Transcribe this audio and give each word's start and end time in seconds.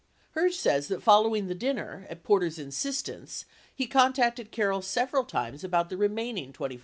Herge 0.35 0.53
says 0.55 0.87
that 0.87 1.03
following 1.03 1.45
the 1.45 1.53
dinner, 1.53 2.07
at 2.09 2.23
Porter's 2.23 2.57
insistence, 2.57 3.45
he 3.75 3.85
contacted 3.85 4.49
Carroll 4.49 4.81
several 4.81 5.23
times 5.25 5.63
about 5.63 5.91
the 5.91 5.95
remaining 5.97 6.51
$25,000. 6.53 6.79